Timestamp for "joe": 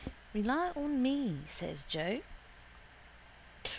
1.83-2.21